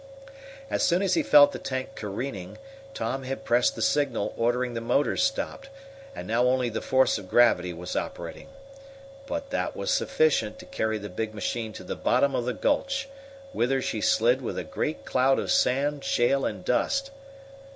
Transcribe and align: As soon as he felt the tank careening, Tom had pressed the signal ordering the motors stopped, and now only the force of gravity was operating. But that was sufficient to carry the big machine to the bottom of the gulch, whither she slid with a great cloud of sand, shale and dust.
As 0.67 0.81
soon 0.81 1.03
as 1.03 1.13
he 1.13 1.21
felt 1.21 1.51
the 1.51 1.59
tank 1.59 1.89
careening, 1.93 2.57
Tom 2.95 3.21
had 3.21 3.43
pressed 3.45 3.75
the 3.75 3.83
signal 3.83 4.33
ordering 4.35 4.73
the 4.73 4.81
motors 4.81 5.21
stopped, 5.21 5.69
and 6.15 6.27
now 6.27 6.45
only 6.47 6.69
the 6.69 6.81
force 6.81 7.19
of 7.19 7.29
gravity 7.29 7.71
was 7.71 7.95
operating. 7.95 8.47
But 9.27 9.51
that 9.51 9.75
was 9.75 9.91
sufficient 9.91 10.57
to 10.57 10.65
carry 10.65 10.97
the 10.97 11.07
big 11.07 11.35
machine 11.35 11.71
to 11.73 11.83
the 11.83 11.95
bottom 11.95 12.33
of 12.33 12.45
the 12.45 12.53
gulch, 12.53 13.09
whither 13.53 13.79
she 13.79 14.01
slid 14.01 14.41
with 14.41 14.57
a 14.57 14.63
great 14.63 15.05
cloud 15.05 15.37
of 15.37 15.51
sand, 15.51 16.03
shale 16.03 16.45
and 16.45 16.65
dust. 16.65 17.11